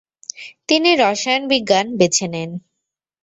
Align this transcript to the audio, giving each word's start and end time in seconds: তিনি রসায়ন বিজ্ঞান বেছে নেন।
তিনি 0.69 0.89
রসায়ন 1.01 1.43
বিজ্ঞান 1.51 1.87
বেছে 1.99 2.25
নেন। 2.33 2.51